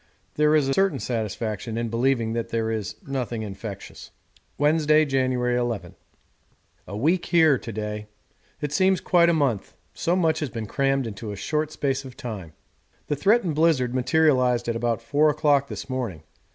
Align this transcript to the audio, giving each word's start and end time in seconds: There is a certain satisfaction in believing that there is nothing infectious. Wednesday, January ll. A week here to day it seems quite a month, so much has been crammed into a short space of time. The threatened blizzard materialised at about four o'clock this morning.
There 0.33 0.55
is 0.55 0.67
a 0.67 0.73
certain 0.73 0.97
satisfaction 0.97 1.77
in 1.77 1.89
believing 1.89 2.33
that 2.33 2.49
there 2.49 2.71
is 2.71 2.95
nothing 3.05 3.43
infectious. 3.43 4.09
Wednesday, 4.57 5.05
January 5.05 5.59
ll. 5.59 5.79
A 6.87 6.97
week 6.97 7.27
here 7.27 7.59
to 7.59 7.71
day 7.71 8.07
it 8.61 8.71
seems 8.71 8.99
quite 8.99 9.29
a 9.29 9.31
month, 9.33 9.75
so 9.93 10.15
much 10.15 10.39
has 10.39 10.49
been 10.49 10.65
crammed 10.65 11.05
into 11.05 11.31
a 11.31 11.35
short 11.35 11.71
space 11.71 12.03
of 12.03 12.17
time. 12.17 12.53
The 13.09 13.15
threatened 13.15 13.53
blizzard 13.53 13.93
materialised 13.93 14.67
at 14.67 14.75
about 14.75 15.03
four 15.03 15.29
o'clock 15.29 15.67
this 15.67 15.87
morning. 15.87 16.23